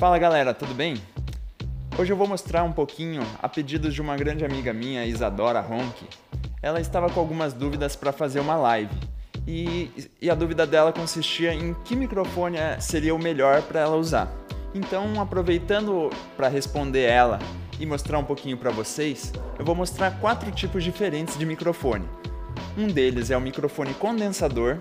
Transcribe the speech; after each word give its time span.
Fala 0.00 0.18
galera, 0.18 0.54
tudo 0.54 0.72
bem? 0.72 0.94
Hoje 1.98 2.10
eu 2.10 2.16
vou 2.16 2.26
mostrar 2.26 2.64
um 2.64 2.72
pouquinho 2.72 3.20
a 3.38 3.46
pedido 3.46 3.90
de 3.90 4.00
uma 4.00 4.16
grande 4.16 4.42
amiga 4.46 4.72
minha, 4.72 5.04
Isadora 5.04 5.60
Ronk. 5.60 6.08
Ela 6.62 6.80
estava 6.80 7.10
com 7.10 7.20
algumas 7.20 7.52
dúvidas 7.52 7.96
para 7.96 8.10
fazer 8.10 8.40
uma 8.40 8.56
live 8.56 8.96
e, 9.46 10.08
e, 10.18 10.30
a 10.30 10.34
dúvida 10.34 10.66
dela 10.66 10.90
consistia 10.90 11.52
em 11.52 11.74
que 11.84 11.94
microfone 11.94 12.56
seria 12.78 13.14
o 13.14 13.18
melhor 13.18 13.60
para 13.60 13.80
ela 13.80 13.96
usar. 13.96 14.32
Então, 14.74 15.20
aproveitando 15.20 16.08
para 16.34 16.48
responder 16.48 17.02
ela 17.02 17.38
e 17.78 17.84
mostrar 17.84 18.18
um 18.18 18.24
pouquinho 18.24 18.56
para 18.56 18.70
vocês, 18.70 19.34
eu 19.58 19.66
vou 19.66 19.74
mostrar 19.74 20.18
quatro 20.18 20.50
tipos 20.50 20.82
diferentes 20.82 21.36
de 21.36 21.44
microfone. 21.44 22.08
Um 22.74 22.86
deles 22.86 23.30
é 23.30 23.36
o 23.36 23.40
microfone 23.40 23.92
condensador, 23.92 24.78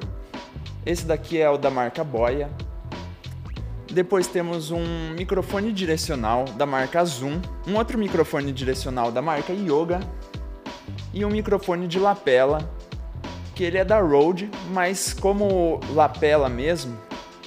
esse 0.85 1.05
daqui 1.05 1.41
é 1.41 1.49
o 1.49 1.57
da 1.57 1.69
marca 1.69 2.05
Boya, 2.05 2.49
depois 3.91 4.27
temos 4.27 4.71
um 4.71 5.13
microfone 5.15 5.71
direcional 5.71 6.45
da 6.45 6.65
marca 6.65 7.03
Zoom, 7.03 7.41
um 7.67 7.75
outro 7.75 7.97
microfone 7.97 8.51
direcional 8.51 9.11
da 9.11 9.21
marca 9.21 9.51
Yoga 9.51 9.99
e 11.13 11.25
um 11.25 11.29
microfone 11.29 11.87
de 11.87 11.99
lapela, 11.99 12.69
que 13.55 13.63
ele 13.63 13.77
é 13.77 13.85
da 13.85 13.99
Rode, 13.99 14.49
mas 14.71 15.13
como 15.13 15.79
lapela 15.93 16.47
mesmo, 16.47 16.97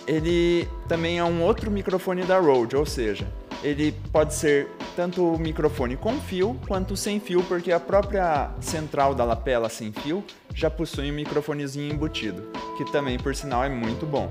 ele 0.06 0.68
também 0.88 1.18
é 1.18 1.24
um 1.24 1.42
outro 1.42 1.70
microfone 1.70 2.22
da 2.24 2.38
Rode, 2.38 2.76
ou 2.76 2.84
seja, 2.84 3.26
ele 3.62 3.92
pode 4.12 4.34
ser 4.34 4.68
tanto 4.96 5.24
o 5.24 5.38
microfone 5.38 5.96
com 5.96 6.20
fio 6.20 6.58
quanto 6.66 6.96
sem 6.96 7.20
fio, 7.20 7.42
porque 7.44 7.70
a 7.70 7.78
própria 7.78 8.50
central 8.60 9.14
da 9.14 9.24
lapela 9.24 9.68
sem 9.68 9.92
fio 9.92 10.24
já 10.54 10.68
possui 10.68 11.10
um 11.10 11.14
microfonezinho 11.14 11.92
embutido, 11.92 12.42
que 12.76 12.84
também 12.90 13.16
por 13.16 13.34
sinal 13.34 13.62
é 13.62 13.68
muito 13.68 14.04
bom. 14.04 14.30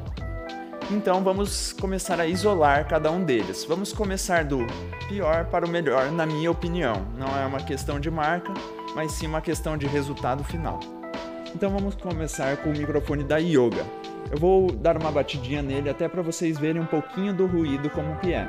Então 0.91 1.23
vamos 1.23 1.72
começar 1.72 2.20
a 2.20 2.27
isolar 2.27 2.86
cada 2.86 3.09
um 3.09 3.23
deles. 3.23 3.63
Vamos 3.63 3.94
começar 3.94 4.44
do 4.44 4.68
pior 5.08 5.45
para 5.45 5.66
o 5.66 5.70
melhor, 5.70 6.12
na 6.12 6.26
minha 6.26 6.52
opinião. 6.52 7.08
Não 7.17 7.30
é 7.39 7.45
uma 7.45 7.59
questão 7.59 7.98
de 7.98 8.11
marca, 8.11 8.53
mas 8.94 9.14
sim 9.14 9.25
uma 9.25 9.39
questão 9.39 9.78
de 9.78 9.88
resultado 9.88 10.44
final. 10.44 10.81
Então 11.56 11.70
vamos 11.70 11.95
começar 11.95 12.58
com 12.58 12.72
o 12.72 12.78
microfone 12.78 13.23
da 13.23 13.38
Yoga. 13.38 13.86
Eu 14.30 14.38
vou 14.38 14.70
dar 14.70 14.98
uma 14.98 15.09
batidinha 15.09 15.61
nele 15.61 15.89
até 15.89 16.09
para 16.09 16.22
vocês 16.22 16.59
verem 16.59 16.81
um 16.81 16.86
pouquinho 16.86 17.33
do 17.33 17.45
ruído 17.45 17.89
como 17.89 18.17
que 18.17 18.33
é. 18.33 18.45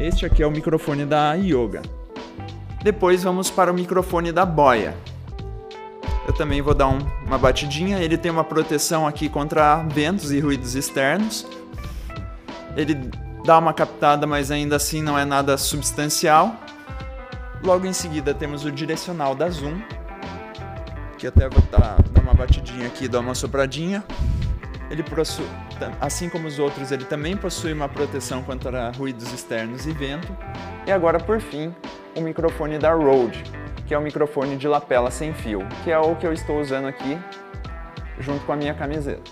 Este 0.00 0.24
aqui 0.24 0.42
é 0.42 0.46
o 0.46 0.50
microfone 0.50 1.04
da 1.04 1.34
Yoga. 1.34 1.82
Depois 2.82 3.22
vamos 3.22 3.50
para 3.50 3.70
o 3.70 3.74
microfone 3.74 4.32
da 4.32 4.46
Boya. 4.46 4.96
Eu 6.26 6.32
também 6.32 6.62
vou 6.62 6.74
dar 6.74 6.88
um, 6.88 6.98
uma 7.26 7.38
batidinha. 7.38 7.98
Ele 7.98 8.16
tem 8.16 8.30
uma 8.30 8.44
proteção 8.44 9.06
aqui 9.06 9.28
contra 9.28 9.82
ventos 9.82 10.30
e 10.30 10.40
ruídos 10.40 10.74
externos. 10.74 11.46
Ele 12.76 13.10
dá 13.44 13.58
uma 13.58 13.72
captada, 13.72 14.26
mas 14.26 14.50
ainda 14.50 14.76
assim 14.76 15.02
não 15.02 15.18
é 15.18 15.24
nada 15.24 15.58
substancial. 15.58 16.56
Logo 17.62 17.86
em 17.86 17.92
seguida 17.92 18.34
temos 18.34 18.64
o 18.64 18.72
direcional 18.72 19.34
da 19.34 19.48
Zoom, 19.48 19.80
que 21.18 21.26
até 21.26 21.48
vou 21.48 21.62
dar, 21.70 22.02
dar 22.02 22.22
uma 22.22 22.34
batidinha 22.34 22.86
aqui, 22.86 23.06
dar 23.06 23.20
uma 23.20 23.34
sopradinha. 23.34 24.02
Ele 24.90 25.02
possui, 25.02 25.46
assim 26.00 26.28
como 26.28 26.46
os 26.46 26.58
outros, 26.58 26.92
ele 26.92 27.04
também 27.04 27.36
possui 27.36 27.72
uma 27.72 27.88
proteção 27.88 28.42
contra 28.42 28.90
ruídos 28.90 29.32
externos 29.32 29.86
e 29.86 29.92
vento. 29.92 30.36
E 30.86 30.92
agora, 30.92 31.18
por 31.18 31.40
fim, 31.40 31.74
o 32.16 32.20
microfone 32.20 32.78
da 32.78 32.92
Rode, 32.92 33.42
que 33.92 33.94
é 33.94 33.98
o 33.98 34.00
microfone 34.00 34.56
de 34.56 34.66
lapela 34.66 35.10
sem 35.10 35.34
fio, 35.34 35.68
que 35.84 35.90
é 35.90 35.98
o 35.98 36.16
que 36.16 36.26
eu 36.26 36.32
estou 36.32 36.58
usando 36.58 36.86
aqui 36.86 37.18
junto 38.18 38.42
com 38.46 38.52
a 38.54 38.56
minha 38.56 38.72
camiseta. 38.72 39.30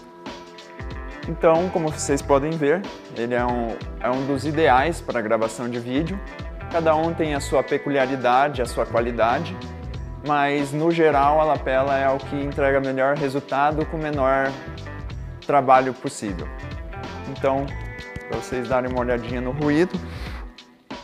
Então, 1.27 1.71
como 1.71 1.89
vocês 1.89 2.21
podem 2.21 2.51
ver, 2.51 2.83
ele 3.17 3.35
é 3.35 3.43
um, 3.43 3.75
é 4.01 4.11
um 4.11 4.27
dos 4.27 4.45
ideais 4.45 5.01
para 5.01 5.23
gravação 5.23 5.67
de 5.67 5.81
vídeo. 5.81 6.21
Cada 6.71 6.95
um 6.95 7.15
tem 7.15 7.35
a 7.35 7.41
sua 7.41 7.63
peculiaridade, 7.63 8.61
a 8.61 8.67
sua 8.67 8.85
qualidade, 8.85 9.57
mas 10.27 10.75
no 10.75 10.91
geral 10.91 11.41
a 11.41 11.45
lapela 11.45 11.97
é 11.97 12.11
o 12.11 12.19
que 12.19 12.37
entrega 12.37 12.81
melhor 12.81 13.17
resultado 13.17 13.87
com 13.87 13.97
o 13.97 14.03
menor 14.03 14.53
trabalho 15.47 15.95
possível. 15.95 16.47
Então, 17.31 17.65
para 18.29 18.39
vocês 18.39 18.69
darem 18.69 18.91
uma 18.91 19.01
olhadinha 19.01 19.41
no 19.41 19.53
ruído, 19.53 19.99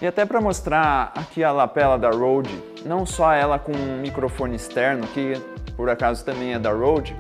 e 0.00 0.06
até 0.06 0.24
para 0.24 0.40
mostrar 0.40 1.12
aqui 1.14 1.42
a 1.42 1.52
lapela 1.52 1.98
da 1.98 2.10
Rode, 2.10 2.62
não 2.84 3.06
só 3.06 3.32
ela 3.32 3.58
com 3.58 3.72
um 3.72 4.00
microfone 4.00 4.56
externo, 4.56 5.06
que 5.08 5.34
por 5.76 5.88
acaso 5.88 6.24
também 6.24 6.54
é 6.54 6.58
da 6.58 6.70
Rode, 6.70 7.16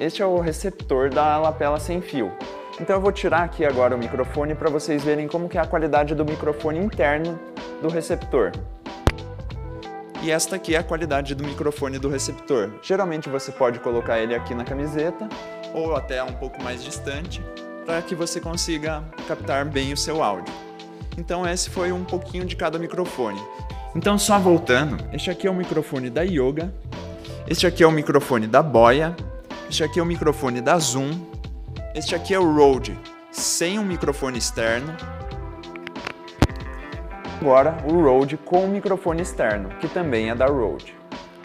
este 0.00 0.22
é 0.22 0.26
o 0.26 0.38
receptor 0.38 1.10
da 1.10 1.38
lapela 1.38 1.78
sem 1.78 2.00
fio. 2.00 2.32
Então 2.80 2.96
eu 2.96 3.00
vou 3.00 3.10
tirar 3.10 3.42
aqui 3.42 3.64
agora 3.64 3.94
o 3.94 3.98
microfone 3.98 4.54
para 4.54 4.70
vocês 4.70 5.02
verem 5.02 5.26
como 5.26 5.48
que 5.48 5.58
é 5.58 5.60
a 5.60 5.66
qualidade 5.66 6.14
do 6.14 6.24
microfone 6.24 6.78
interno 6.78 7.38
do 7.82 7.88
receptor. 7.88 8.52
E 10.22 10.30
esta 10.30 10.56
aqui 10.56 10.74
é 10.74 10.78
a 10.78 10.82
qualidade 10.82 11.34
do 11.34 11.44
microfone 11.44 11.98
do 11.98 12.08
receptor. 12.08 12.70
Geralmente 12.82 13.28
você 13.28 13.52
pode 13.52 13.78
colocar 13.78 14.18
ele 14.18 14.34
aqui 14.34 14.54
na 14.54 14.64
camiseta 14.64 15.28
ou 15.72 15.94
até 15.94 16.22
um 16.22 16.32
pouco 16.32 16.62
mais 16.62 16.82
distante 16.82 17.42
para 17.84 18.02
que 18.02 18.14
você 18.14 18.40
consiga 18.40 19.02
captar 19.26 19.64
bem 19.64 19.92
o 19.92 19.96
seu 19.96 20.22
áudio. 20.22 20.67
Então 21.18 21.44
esse 21.46 21.68
foi 21.68 21.90
um 21.90 22.04
pouquinho 22.04 22.44
de 22.44 22.54
cada 22.54 22.78
microfone. 22.78 23.42
Então 23.94 24.16
só 24.16 24.38
voltando, 24.38 24.96
este 25.12 25.30
aqui 25.30 25.48
é 25.48 25.50
o 25.50 25.54
microfone 25.54 26.08
da 26.08 26.22
Yoga, 26.22 26.72
este 27.48 27.66
aqui 27.66 27.82
é 27.82 27.86
o 27.86 27.90
microfone 27.90 28.46
da 28.46 28.62
Boya, 28.62 29.16
este 29.68 29.82
aqui 29.82 29.98
é 29.98 30.02
o 30.02 30.06
microfone 30.06 30.60
da 30.60 30.78
Zoom, 30.78 31.10
este 31.92 32.14
aqui 32.14 32.32
é 32.32 32.38
o 32.38 32.54
Rode 32.54 32.96
sem 33.32 33.80
um 33.80 33.84
microfone 33.84 34.38
externo. 34.38 34.96
Agora 37.40 37.76
o 37.84 38.00
Rode 38.00 38.36
com 38.36 38.64
um 38.64 38.68
microfone 38.68 39.22
externo, 39.22 39.70
que 39.80 39.88
também 39.88 40.30
é 40.30 40.36
da 40.36 40.46
Rode. 40.46 40.94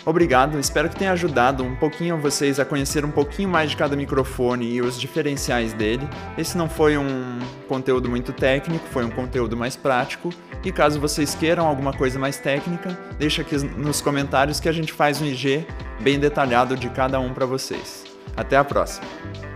Obrigado, 0.05 0.59
espero 0.59 0.89
que 0.89 0.97
tenha 0.97 1.13
ajudado 1.13 1.63
um 1.63 1.75
pouquinho 1.75 2.17
vocês 2.17 2.59
a 2.59 2.65
conhecer 2.65 3.05
um 3.05 3.11
pouquinho 3.11 3.47
mais 3.47 3.71
de 3.71 3.77
cada 3.77 3.95
microfone 3.95 4.65
e 4.65 4.81
os 4.81 4.99
diferenciais 4.99 5.71
dele. 5.73 6.07
Esse 6.37 6.57
não 6.57 6.67
foi 6.67 6.97
um 6.97 7.39
conteúdo 7.69 8.09
muito 8.09 8.33
técnico, 8.33 8.85
foi 8.89 9.05
um 9.05 9.09
conteúdo 9.09 9.55
mais 9.55 9.77
prático. 9.77 10.29
E 10.63 10.71
caso 10.71 10.99
vocês 10.99 11.35
queiram 11.35 11.65
alguma 11.67 11.93
coisa 11.93 12.19
mais 12.19 12.37
técnica, 12.37 12.97
deixa 13.17 13.41
aqui 13.41 13.55
nos 13.57 14.01
comentários 14.01 14.59
que 14.59 14.67
a 14.67 14.73
gente 14.73 14.91
faz 14.91 15.21
um 15.21 15.25
IG 15.25 15.65
bem 16.01 16.19
detalhado 16.19 16.75
de 16.75 16.89
cada 16.89 17.19
um 17.19 17.33
para 17.33 17.45
vocês. 17.45 18.03
Até 18.35 18.57
a 18.57 18.63
próxima! 18.63 19.52